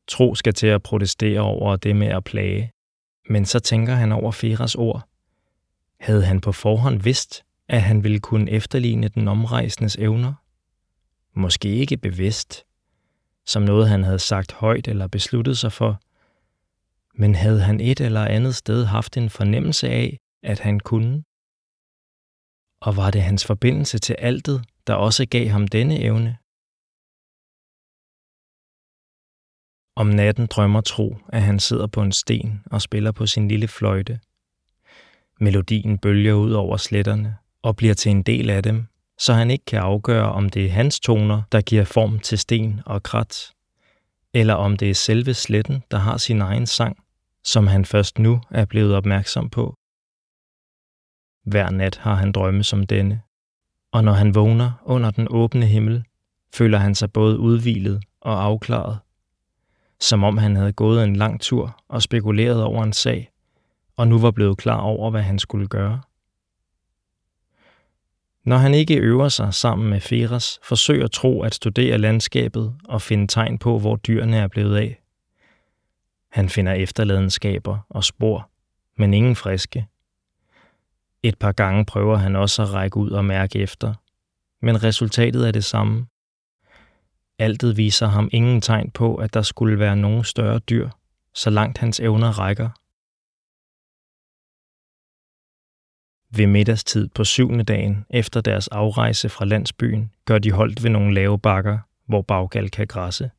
Tro 0.08 0.36
skal 0.36 0.54
til 0.54 0.68
at 0.68 0.84
protestere 0.84 1.40
over 1.40 1.76
det 1.76 1.96
med 1.96 2.08
at 2.08 2.24
plage. 2.24 2.72
Men 3.30 3.46
så 3.46 3.60
tænker 3.60 3.94
han 3.94 4.12
over 4.12 4.32
Feras 4.32 4.76
ord. 4.76 5.09
Havde 6.00 6.26
han 6.26 6.42
på 6.42 6.52
forhånd 6.52 7.02
vidst, 7.02 7.44
at 7.68 7.82
han 7.82 8.04
ville 8.04 8.20
kunne 8.20 8.52
efterligne 8.52 9.08
den 9.08 9.28
omrejsendes 9.28 9.96
evner. 9.96 10.34
Måske 11.34 11.76
ikke 11.76 11.98
bevidst, 11.98 12.66
som 13.46 13.64
noget 13.64 13.90
han 13.90 14.04
havde 14.04 14.20
sagt 14.20 14.52
højt 14.52 14.88
eller 14.88 15.08
besluttet 15.08 15.58
sig 15.58 15.72
for, 15.72 16.02
men 17.14 17.36
havde 17.36 17.62
han 17.62 17.80
et 17.82 18.02
eller 18.02 18.26
andet 18.26 18.56
sted 18.56 18.86
haft 18.86 19.18
en 19.18 19.30
fornemmelse 19.30 19.90
af, 19.90 20.20
at 20.44 20.60
han 20.60 20.80
kunne? 20.80 21.24
Og 22.82 22.96
var 22.98 23.12
det 23.12 23.22
hans 23.22 23.46
forbindelse 23.46 24.00
til 24.00 24.16
altet, 24.20 24.66
der 24.88 24.94
også 24.94 25.26
gav 25.26 25.48
ham 25.48 25.68
denne 25.68 26.00
evne? 26.00 26.38
Om 29.96 30.08
natten 30.08 30.48
drømmer 30.48 30.82
Tro, 30.82 31.18
at 31.30 31.42
han 31.42 31.60
sidder 31.60 31.88
på 31.88 32.02
en 32.02 32.12
sten 32.12 32.64
og 32.66 32.82
spiller 32.82 33.12
på 33.12 33.26
sin 33.26 33.48
lille 33.48 33.68
fløjte. 33.68 34.20
Melodien 35.40 35.98
bølger 35.98 36.34
ud 36.34 36.52
over 36.52 36.78
sletterne 36.78 37.38
og 37.62 37.76
bliver 37.76 37.94
til 37.94 38.12
en 38.12 38.24
del 38.24 38.50
af 38.50 38.64
dem, 38.64 38.86
så 39.18 39.34
han 39.34 39.52
ikke 39.52 39.66
kan 39.66 39.80
afgøre, 39.80 40.32
om 40.32 40.50
det 40.50 40.66
er 40.66 40.70
hans 40.70 41.00
toner, 41.00 41.42
der 41.52 41.62
giver 41.62 41.84
form 41.84 42.20
til 42.20 42.38
sten 42.38 42.82
og 42.86 43.04
krat, 43.04 43.52
eller 44.34 44.54
om 44.54 44.78
det 44.78 44.90
er 44.90 44.94
selve 44.94 45.34
sletten, 45.34 45.84
der 45.92 45.98
har 45.98 46.18
sin 46.18 46.42
egen 46.42 46.66
sang, 46.66 46.98
som 47.44 47.68
han 47.68 47.86
først 47.86 48.20
nu 48.20 48.42
er 48.52 48.66
blevet 48.66 48.96
opmærksom 48.96 49.50
på. 49.50 49.76
Hver 51.46 51.70
nat 51.70 51.98
har 51.98 52.16
han 52.16 52.32
drømme 52.32 52.64
som 52.64 52.86
denne, 52.86 53.22
og 53.92 54.04
når 54.04 54.14
han 54.14 54.36
vågner 54.36 54.72
under 54.86 55.12
den 55.12 55.28
åbne 55.30 55.66
himmel, 55.66 56.04
føler 56.54 56.78
han 56.78 56.96
sig 56.96 57.12
både 57.12 57.40
udvilet 57.40 58.04
og 58.22 58.44
afklaret, 58.44 59.00
som 60.00 60.24
om 60.24 60.38
han 60.38 60.56
havde 60.56 60.74
gået 60.74 61.04
en 61.04 61.16
lang 61.16 61.42
tur 61.42 61.82
og 61.88 62.02
spekuleret 62.02 62.64
over 62.64 62.84
en 62.84 62.94
sag, 62.94 63.29
og 64.00 64.08
nu 64.08 64.20
var 64.20 64.32
blevet 64.32 64.58
klar 64.58 64.80
over, 64.80 65.12
hvad 65.12 65.22
han 65.22 65.40
skulle 65.40 65.68
gøre. 65.68 66.02
Når 68.44 68.58
han 68.58 68.74
ikke 68.74 68.98
øver 68.98 69.30
sig 69.30 69.54
sammen 69.54 69.90
med 69.90 70.00
Feras, 70.00 70.60
forsøger 70.64 71.08
Tro 71.08 71.42
at 71.42 71.56
studere 71.56 71.98
landskabet 71.98 72.76
og 72.86 73.02
finde 73.02 73.28
tegn 73.28 73.58
på, 73.58 73.80
hvor 73.80 73.96
dyrene 73.96 74.38
er 74.38 74.48
blevet 74.48 74.78
af. 74.78 75.02
Han 76.32 76.50
finder 76.50 76.74
efterladenskaber 76.74 77.78
og 77.90 78.04
spor, 78.04 78.50
men 78.98 79.14
ingen 79.14 79.36
friske. 79.36 79.88
Et 81.24 81.38
par 81.38 81.52
gange 81.52 81.86
prøver 81.86 82.18
han 82.18 82.36
også 82.36 82.62
at 82.62 82.74
række 82.74 82.98
ud 82.98 83.12
og 83.12 83.26
mærke 83.26 83.60
efter, 83.60 83.94
men 84.62 84.84
resultatet 84.84 85.48
er 85.48 85.52
det 85.52 85.66
samme. 85.66 86.06
Altet 87.40 87.78
viser 87.78 88.08
ham 88.08 88.30
ingen 88.32 88.62
tegn 88.62 88.92
på, 88.92 89.16
at 89.16 89.34
der 89.34 89.42
skulle 89.42 89.80
være 89.80 89.96
nogen 89.96 90.24
større 90.24 90.60
dyr, 90.60 90.90
så 91.34 91.50
langt 91.50 91.78
hans 91.78 92.00
evner 92.00 92.40
rækker. 92.40 92.70
Ved 96.36 96.48
middagstid 96.48 97.08
på 97.08 97.24
syvende 97.24 97.64
dagen 97.64 98.06
efter 98.10 98.42
deres 98.42 98.68
afrejse 98.68 99.30
fra 99.30 99.46
landsbyen, 99.46 100.12
gør 100.26 100.40
de 100.40 100.52
holdt 100.52 100.84
ved 100.84 100.90
nogle 100.90 101.14
lave 101.14 101.40
bakker, 101.40 101.78
hvor 102.06 102.22
baggal 102.22 102.70
kan 102.70 102.88
græsse. 102.88 103.32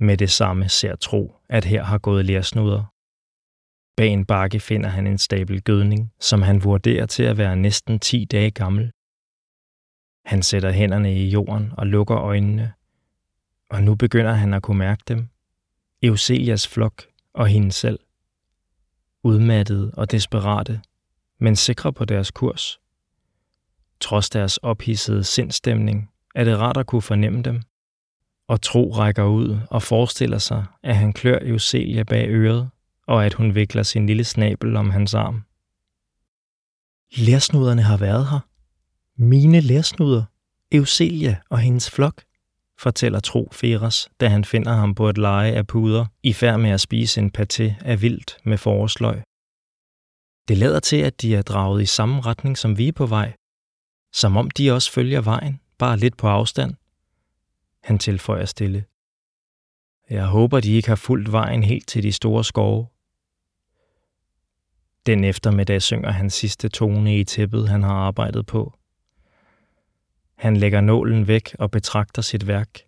Med 0.00 0.16
det 0.16 0.30
samme 0.30 0.68
ser 0.68 0.96
Tro, 0.96 1.34
at 1.48 1.64
her 1.64 1.82
har 1.82 1.98
gået 1.98 2.24
lærsnuder. 2.24 2.84
Bag 3.96 4.08
en 4.08 4.24
bakke 4.24 4.60
finder 4.60 4.88
han 4.88 5.06
en 5.06 5.18
stabel 5.18 5.62
gødning, 5.62 6.12
som 6.20 6.42
han 6.42 6.64
vurderer 6.64 7.06
til 7.06 7.22
at 7.22 7.38
være 7.38 7.56
næsten 7.56 8.00
10 8.00 8.24
dage 8.24 8.50
gammel. 8.50 8.92
Han 10.24 10.42
sætter 10.42 10.70
hænderne 10.70 11.14
i 11.14 11.28
jorden 11.28 11.72
og 11.76 11.86
lukker 11.86 12.16
øjnene, 12.16 12.72
og 13.70 13.82
nu 13.82 13.94
begynder 13.94 14.32
han 14.32 14.54
at 14.54 14.62
kunne 14.62 14.78
mærke 14.78 15.02
dem. 15.08 15.28
Euselias 16.02 16.68
flok 16.68 17.02
og 17.32 17.48
hende 17.48 17.72
selv. 17.72 17.98
Udmattede 19.28 19.90
og 19.94 20.10
desperate, 20.10 20.80
men 21.40 21.56
sikre 21.56 21.92
på 21.92 22.04
deres 22.04 22.30
kurs. 22.30 22.80
Trods 24.00 24.30
deres 24.30 24.56
ophidsede 24.56 25.24
sindstemning 25.24 26.10
er 26.34 26.44
det 26.44 26.58
rart 26.58 26.76
at 26.76 26.86
kunne 26.86 27.02
fornemme 27.02 27.42
dem 27.42 27.62
og 28.48 28.62
Tro 28.62 28.90
rækker 28.90 29.24
ud 29.24 29.58
og 29.70 29.82
forestiller 29.82 30.38
sig, 30.38 30.64
at 30.82 30.96
han 30.96 31.12
klør 31.12 31.38
Euselia 31.42 32.02
bag 32.02 32.28
øret, 32.28 32.70
og 33.06 33.26
at 33.26 33.34
hun 33.34 33.54
vikler 33.54 33.82
sin 33.82 34.06
lille 34.06 34.24
snabel 34.24 34.76
om 34.76 34.90
hans 34.90 35.14
arm. 35.14 35.42
Lærsnuderne 37.16 37.82
har 37.82 37.96
været 37.96 38.28
her. 38.28 38.40
Mine 39.16 39.60
lærsnuder, 39.60 40.24
Euselia 40.72 41.36
og 41.50 41.58
hendes 41.58 41.90
flok, 41.90 42.22
fortæller 42.78 43.20
Tro 43.20 43.48
Feras, 43.52 44.08
da 44.20 44.28
han 44.28 44.44
finder 44.44 44.72
ham 44.72 44.94
på 44.94 45.08
et 45.08 45.18
leje 45.18 45.52
af 45.52 45.66
puder, 45.66 46.06
i 46.22 46.32
færd 46.32 46.60
med 46.60 46.70
at 46.70 46.80
spise 46.80 47.20
en 47.20 47.32
paté 47.38 47.74
af 47.84 48.02
vildt 48.02 48.36
med 48.44 48.58
forårsløg. 48.58 49.22
Det 50.48 50.58
lader 50.58 50.80
til, 50.80 50.96
at 50.96 51.22
de 51.22 51.36
er 51.36 51.42
draget 51.42 51.82
i 51.82 51.86
samme 51.86 52.20
retning, 52.20 52.58
som 52.58 52.78
vi 52.78 52.88
er 52.88 52.92
på 52.92 53.06
vej. 53.06 53.32
Som 54.12 54.36
om 54.36 54.50
de 54.50 54.72
også 54.72 54.92
følger 54.92 55.20
vejen, 55.20 55.60
bare 55.78 55.96
lidt 55.96 56.16
på 56.16 56.28
afstand– 56.28 56.74
han 57.88 57.98
tilføjer 57.98 58.44
stille. 58.44 58.84
Jeg 60.10 60.26
håber, 60.26 60.60
de 60.60 60.72
ikke 60.72 60.88
har 60.88 60.96
fulgt 60.96 61.32
vejen 61.32 61.62
helt 61.62 61.88
til 61.88 62.02
de 62.02 62.12
store 62.12 62.44
skove. 62.44 62.86
Den 65.06 65.24
eftermiddag 65.24 65.82
synger 65.82 66.10
han 66.10 66.30
sidste 66.30 66.68
tone 66.68 67.18
i 67.18 67.24
tæppet, 67.24 67.68
han 67.68 67.82
har 67.82 67.94
arbejdet 67.94 68.46
på. 68.46 68.78
Han 70.38 70.56
lægger 70.56 70.80
nålen 70.80 71.28
væk 71.28 71.56
og 71.58 71.70
betragter 71.70 72.22
sit 72.22 72.46
værk. 72.46 72.80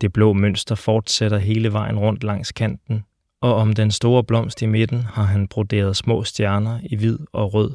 Det 0.00 0.12
blå 0.12 0.32
mønster 0.32 0.74
fortsætter 0.74 1.38
hele 1.38 1.72
vejen 1.72 1.98
rundt 1.98 2.24
langs 2.24 2.52
kanten, 2.52 3.04
og 3.40 3.54
om 3.54 3.72
den 3.72 3.90
store 3.90 4.24
blomst 4.24 4.62
i 4.62 4.66
midten 4.66 5.02
har 5.02 5.24
han 5.24 5.48
broderet 5.48 5.96
små 5.96 6.24
stjerner 6.24 6.80
i 6.82 6.96
hvid 6.96 7.18
og 7.32 7.54
rød. 7.54 7.74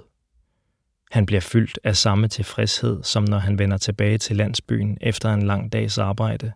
Han 1.11 1.25
bliver 1.25 1.41
fyldt 1.41 1.79
af 1.83 1.95
samme 1.95 2.27
tilfredshed, 2.27 3.03
som 3.03 3.23
når 3.23 3.37
han 3.37 3.59
vender 3.59 3.77
tilbage 3.77 4.17
til 4.17 4.35
landsbyen 4.35 4.97
efter 5.01 5.33
en 5.33 5.43
lang 5.43 5.71
dags 5.73 5.97
arbejde. 5.97 6.51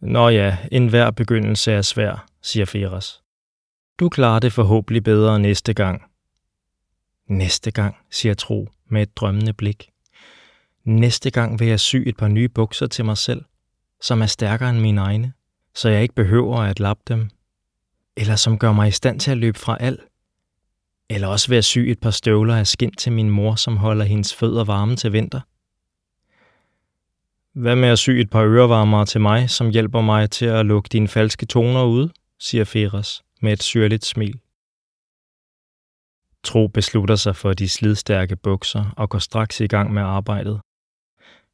Nå 0.00 0.28
ja, 0.28 0.58
enhver 0.72 1.10
begyndelse 1.10 1.72
er 1.72 1.82
svær, 1.82 2.26
siger 2.42 2.64
Feras. 2.64 3.22
Du 4.00 4.08
klarer 4.08 4.40
det 4.40 4.52
forhåbentlig 4.52 5.04
bedre 5.04 5.40
næste 5.40 5.74
gang. 5.74 6.02
Næste 7.28 7.70
gang, 7.70 7.96
siger 8.10 8.34
Tro 8.34 8.68
med 8.86 9.02
et 9.02 9.16
drømmende 9.16 9.52
blik. 9.52 9.93
Næste 10.84 11.30
gang 11.30 11.60
vil 11.60 11.68
jeg 11.68 11.80
sy 11.80 11.96
et 11.96 12.16
par 12.16 12.28
nye 12.28 12.48
bukser 12.48 12.86
til 12.86 13.04
mig 13.04 13.18
selv, 13.18 13.44
som 14.00 14.22
er 14.22 14.26
stærkere 14.26 14.70
end 14.70 14.80
mine 14.80 15.00
egne, 15.00 15.32
så 15.74 15.88
jeg 15.88 16.02
ikke 16.02 16.14
behøver 16.14 16.58
at 16.58 16.80
lappe 16.80 17.02
dem. 17.08 17.30
Eller 18.16 18.36
som 18.36 18.58
gør 18.58 18.72
mig 18.72 18.88
i 18.88 18.90
stand 18.90 19.20
til 19.20 19.30
at 19.30 19.38
løbe 19.38 19.58
fra 19.58 19.76
alt, 19.80 20.00
eller 21.10 21.28
også 21.28 21.48
ved 21.48 21.58
at 21.58 21.64
sy 21.64 21.78
et 21.78 22.00
par 22.00 22.10
støvler 22.10 22.56
af 22.56 22.66
skind 22.66 22.92
til 22.92 23.12
min 23.12 23.30
mor, 23.30 23.54
som 23.54 23.76
holder 23.76 24.04
hendes 24.04 24.34
fødder 24.34 24.64
varme 24.64 24.96
til 24.96 25.12
vinter. 25.12 25.40
Hvad 27.58 27.76
med 27.76 27.88
at 27.88 27.98
sy 27.98 28.10
et 28.10 28.30
par 28.30 28.44
ørevarmere 28.44 29.06
til 29.06 29.20
mig, 29.20 29.50
som 29.50 29.70
hjælper 29.70 30.00
mig 30.00 30.30
til 30.30 30.46
at 30.46 30.66
lukke 30.66 30.88
dine 30.88 31.08
falske 31.08 31.46
toner 31.46 31.84
ud, 31.84 32.08
siger 32.38 32.64
Feras 32.64 33.22
med 33.42 33.52
et 33.52 33.62
syrligt 33.62 34.04
smil. 34.04 34.40
Tro 36.44 36.66
beslutter 36.66 37.16
sig 37.16 37.36
for 37.36 37.52
de 37.52 37.68
slidstærke 37.68 38.36
bukser 38.36 38.94
og 38.96 39.10
går 39.10 39.18
straks 39.18 39.60
i 39.60 39.66
gang 39.66 39.92
med 39.92 40.02
arbejdet. 40.02 40.60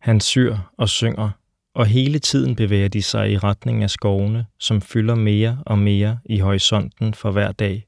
Han 0.01 0.21
syr 0.21 0.59
og 0.79 0.89
synger, 0.89 1.31
og 1.75 1.87
hele 1.87 2.19
tiden 2.19 2.57
bevæger 2.57 2.89
de 2.89 3.03
sig 3.03 3.33
i 3.33 3.39
retning 3.39 3.83
af 3.83 3.91
skovene, 3.91 4.47
som 4.59 4.81
fylder 4.81 5.15
mere 5.15 5.63
og 5.67 5.79
mere 5.79 6.19
i 6.25 6.39
horisonten 6.39 7.15
for 7.15 7.31
hver 7.31 7.53
dag. 7.53 7.87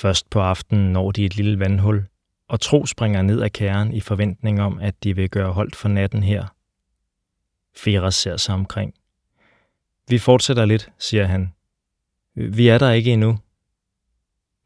Først 0.00 0.30
på 0.30 0.40
aftenen 0.40 0.92
når 0.92 1.10
de 1.10 1.24
et 1.24 1.36
lille 1.36 1.58
vandhul, 1.58 2.06
og 2.48 2.60
Tro 2.60 2.86
springer 2.86 3.22
ned 3.22 3.40
af 3.40 3.52
kæren 3.52 3.94
i 3.94 4.00
forventning 4.00 4.62
om, 4.62 4.78
at 4.78 5.04
de 5.04 5.16
vil 5.16 5.30
gøre 5.30 5.52
holdt 5.52 5.76
for 5.76 5.88
natten 5.88 6.22
her. 6.22 6.46
Feras 7.76 8.14
ser 8.14 8.36
sig 8.36 8.54
omkring. 8.54 8.94
Vi 10.08 10.18
fortsætter 10.18 10.64
lidt, 10.64 10.92
siger 10.98 11.26
han. 11.26 11.54
Vi 12.34 12.68
er 12.68 12.78
der 12.78 12.90
ikke 12.90 13.12
endnu. 13.12 13.38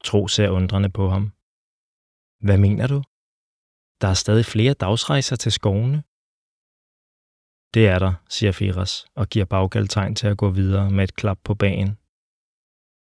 Tro 0.04 0.28
ser 0.28 0.48
undrende 0.48 0.88
på 0.88 1.08
ham. 1.08 1.32
Hvad 2.40 2.58
mener 2.58 2.86
du? 2.86 3.02
Der 4.00 4.08
er 4.08 4.14
stadig 4.14 4.44
flere 4.44 4.74
dagsrejser 4.74 5.36
til 5.36 5.52
skovene. 5.52 6.02
Det 7.74 7.88
er 7.88 7.98
der, 7.98 8.12
siger 8.28 8.52
Firas 8.52 9.06
og 9.14 9.28
giver 9.28 9.44
Baggal 9.44 9.88
tegn 9.88 10.14
til 10.14 10.26
at 10.26 10.36
gå 10.36 10.50
videre 10.50 10.90
med 10.90 11.04
et 11.04 11.16
klap 11.16 11.38
på 11.44 11.54
bagen. 11.54 11.98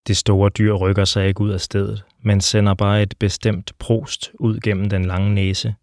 Det 0.08 0.18
store 0.18 0.50
dyr 0.50 0.74
rykker 0.74 1.06
sig 1.06 1.28
ikke 1.28 1.42
ud 1.42 1.50
af 1.50 1.62
stedet, 1.62 2.06
men 2.20 2.42
sender 2.42 2.74
bare 2.74 3.02
et 3.02 3.14
bestemt 3.20 3.72
prost 3.80 4.32
ud 4.40 4.60
gennem 4.60 4.90
den 4.90 5.06
lange 5.06 5.34
næse. 5.34 5.76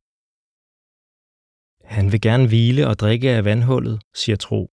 Han 1.84 2.12
vil 2.12 2.20
gerne 2.20 2.46
hvile 2.46 2.88
og 2.88 2.98
drikke 2.98 3.30
af 3.30 3.44
vandhullet, 3.44 4.00
siger 4.14 4.36
Tro. 4.36 4.70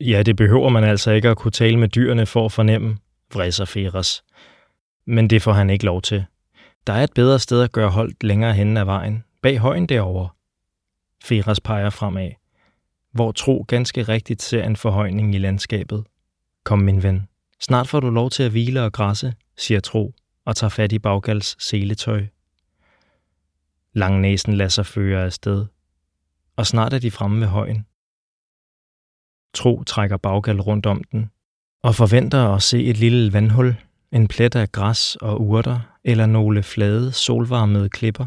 Ja, 0.00 0.22
det 0.22 0.36
behøver 0.36 0.68
man 0.68 0.84
altså 0.84 1.10
ikke 1.10 1.28
at 1.28 1.36
kunne 1.36 1.52
tale 1.52 1.78
med 1.78 1.88
dyrene 1.88 2.26
for 2.26 2.44
at 2.44 2.52
fornemme, 2.52 2.98
vrisser 3.34 3.64
Feras. 3.64 4.24
Men 5.06 5.30
det 5.30 5.42
får 5.42 5.52
han 5.52 5.70
ikke 5.70 5.84
lov 5.84 6.02
til. 6.02 6.24
Der 6.86 6.92
er 6.92 7.04
et 7.04 7.14
bedre 7.14 7.38
sted 7.38 7.62
at 7.62 7.72
gøre 7.72 7.90
holdt 7.90 8.22
længere 8.22 8.54
hen 8.54 8.76
ad 8.76 8.84
vejen, 8.84 9.24
bag 9.42 9.58
højen 9.58 9.86
derovre. 9.86 10.28
Feras 11.24 11.60
peger 11.60 11.90
fremad, 11.90 12.30
hvor 13.12 13.32
Tro 13.32 13.64
ganske 13.68 14.02
rigtigt 14.02 14.42
ser 14.42 14.64
en 14.64 14.76
forhøjning 14.76 15.34
i 15.34 15.38
landskabet. 15.38 16.04
Kom, 16.64 16.78
min 16.78 17.02
ven, 17.02 17.28
Snart 17.60 17.88
får 17.88 18.00
du 18.00 18.10
lov 18.10 18.30
til 18.30 18.42
at 18.42 18.50
hvile 18.50 18.82
og 18.82 18.92
græsse, 18.92 19.34
siger 19.56 19.80
Tro, 19.80 20.14
og 20.44 20.56
tager 20.56 20.68
fat 20.68 20.92
i 20.92 20.98
Baggals 20.98 21.64
seletøj. 21.64 22.26
Langnæsen 23.92 24.54
lader 24.54 24.68
sig 24.68 24.86
føre 24.86 25.24
afsted, 25.24 25.66
og 26.56 26.66
snart 26.66 26.92
er 26.92 26.98
de 26.98 27.10
fremme 27.10 27.40
ved 27.40 27.46
højen. 27.46 27.86
Tro 29.54 29.84
trækker 29.84 30.16
Baggal 30.16 30.60
rundt 30.60 30.86
om 30.86 31.04
den, 31.04 31.30
og 31.82 31.94
forventer 31.94 32.54
at 32.54 32.62
se 32.62 32.84
et 32.84 32.96
lille 32.96 33.32
vandhul, 33.32 33.76
en 34.16 34.28
plet 34.28 34.56
af 34.56 34.72
græs 34.72 35.16
og 35.16 35.40
urter, 35.40 35.80
eller 36.04 36.26
nogle 36.26 36.62
flade, 36.62 37.12
solvarmede 37.12 37.88
klipper. 37.88 38.26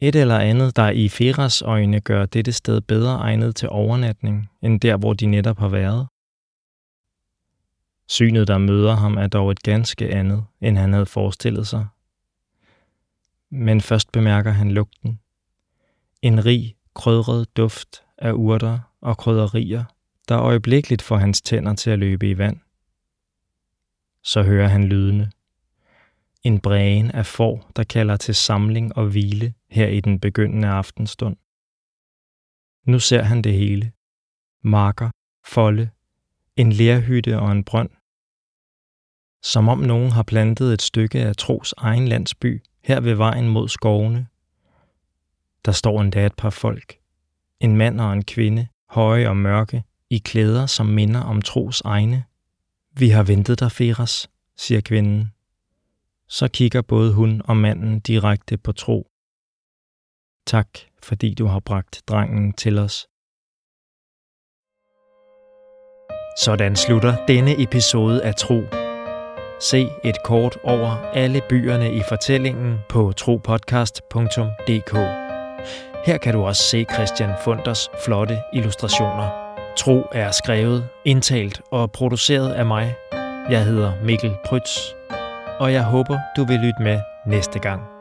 Et 0.00 0.16
eller 0.16 0.38
andet, 0.38 0.76
der 0.76 0.90
i 0.90 1.08
Feras 1.08 1.62
øjne 1.62 2.00
gør 2.00 2.26
dette 2.26 2.52
sted 2.52 2.80
bedre 2.80 3.14
egnet 3.14 3.56
til 3.56 3.68
overnatning, 3.68 4.50
end 4.62 4.80
der, 4.80 4.96
hvor 4.96 5.12
de 5.12 5.26
netop 5.26 5.58
har 5.58 5.68
været. 5.68 6.06
Synet, 8.08 8.48
der 8.48 8.58
møder 8.58 8.94
ham, 8.94 9.16
er 9.16 9.26
dog 9.26 9.50
et 9.50 9.62
ganske 9.62 10.14
andet, 10.14 10.44
end 10.60 10.78
han 10.78 10.92
havde 10.92 11.06
forestillet 11.06 11.66
sig. 11.66 11.86
Men 13.50 13.80
først 13.80 14.12
bemærker 14.12 14.50
han 14.50 14.70
lugten. 14.70 15.20
En 16.22 16.46
rig, 16.46 16.76
krydret 16.94 17.56
duft 17.56 18.02
af 18.18 18.32
urter 18.32 18.78
og 19.00 19.16
krydderier, 19.16 19.84
der 20.28 20.40
øjeblikkeligt 20.40 21.02
får 21.02 21.16
hans 21.16 21.42
tænder 21.42 21.74
til 21.74 21.90
at 21.90 21.98
løbe 21.98 22.30
i 22.30 22.38
vand. 22.38 22.56
Så 24.26 24.42
hører 24.42 24.68
han 24.68 24.84
lydene. 24.84 25.32
En 26.42 26.60
brægen 26.60 27.10
af 27.10 27.26
får, 27.26 27.70
der 27.76 27.84
kalder 27.84 28.16
til 28.16 28.34
samling 28.34 28.96
og 28.96 29.06
hvile 29.06 29.54
her 29.70 29.88
i 29.88 30.00
den 30.00 30.20
begyndende 30.20 30.68
aftenstund. 30.68 31.36
Nu 32.86 32.98
ser 32.98 33.22
han 33.22 33.42
det 33.42 33.52
hele. 33.52 33.92
Marker, 34.62 35.10
folde, 35.44 35.90
en 36.56 36.72
lærhytte 36.72 37.38
og 37.38 37.52
en 37.52 37.64
brønd. 37.64 37.90
Som 39.42 39.68
om 39.68 39.78
nogen 39.78 40.10
har 40.10 40.22
plantet 40.22 40.72
et 40.72 40.82
stykke 40.82 41.20
af 41.20 41.36
Tros 41.36 41.74
egen 41.76 42.08
landsby 42.08 42.62
her 42.84 43.00
ved 43.00 43.14
vejen 43.14 43.48
mod 43.48 43.68
skovene. 43.68 44.26
Der 45.64 45.72
står 45.72 46.00
endda 46.00 46.26
et 46.26 46.34
par 46.36 46.50
folk. 46.50 46.98
En 47.60 47.76
mand 47.76 48.00
og 48.00 48.12
en 48.12 48.24
kvinde, 48.24 48.68
høje 48.90 49.28
og 49.28 49.36
mørke, 49.36 49.84
i 50.10 50.18
klæder, 50.18 50.66
som 50.66 50.86
minder 50.86 51.20
om 51.20 51.42
Tros 51.42 51.80
egne. 51.80 52.24
Vi 52.98 53.08
har 53.08 53.22
ventet 53.22 53.60
dig, 53.60 53.72
Feras, 53.72 54.30
siger 54.56 54.80
kvinden. 54.80 55.32
Så 56.28 56.48
kigger 56.48 56.82
både 56.82 57.12
hun 57.12 57.42
og 57.44 57.56
manden 57.56 58.00
direkte 58.00 58.58
på 58.58 58.72
Tro. 58.72 59.06
Tak, 60.46 60.68
fordi 61.02 61.34
du 61.34 61.46
har 61.46 61.60
bragt 61.60 62.02
drengen 62.08 62.52
til 62.52 62.78
os. 62.78 63.06
Sådan 66.38 66.76
slutter 66.76 67.26
denne 67.26 67.62
episode 67.62 68.24
af 68.24 68.34
Tro. 68.34 68.62
Se 69.60 69.88
et 70.04 70.16
kort 70.24 70.58
over 70.64 70.90
alle 70.96 71.42
byerne 71.48 71.96
i 71.96 72.02
fortællingen 72.08 72.78
på 72.88 73.12
tropodcast.dk. 73.12 74.92
Her 76.06 76.18
kan 76.22 76.34
du 76.34 76.42
også 76.42 76.62
se 76.62 76.86
Christian 76.94 77.30
Funders 77.44 77.88
flotte 78.04 78.38
illustrationer. 78.52 79.45
Tro 79.76 80.02
er 80.12 80.30
skrevet, 80.30 80.88
indtalt 81.04 81.60
og 81.70 81.92
produceret 81.92 82.52
af 82.52 82.66
mig. 82.66 82.94
Jeg 83.50 83.64
hedder 83.64 83.92
Mikkel 84.04 84.32
Prytz, 84.46 84.78
og 85.58 85.72
jeg 85.72 85.84
håber, 85.84 86.18
du 86.36 86.44
vil 86.44 86.56
lytte 86.56 86.82
med 86.82 87.00
næste 87.26 87.58
gang. 87.58 87.95